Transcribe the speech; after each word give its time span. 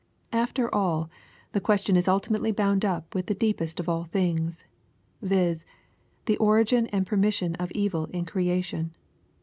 Aft^r 0.33 0.67
all, 0.73 1.11
the 1.51 1.61
question 1.61 1.95
is 1.95 2.07
ultimately 2.07 2.51
bound 2.51 2.83
up 2.83 3.13
with 3.13 3.27
the 3.27 3.35
deepest 3.35 3.79
of 3.79 3.87
all 3.87 4.05
things:— 4.05 4.65
viz. 5.21 5.63
the 6.25 6.37
origin 6.37 6.87
and 6.87 7.05
permission 7.05 7.53
of 7.57 7.69
evil 7.73 8.05
in 8.05 8.25
creation. 8.25 8.95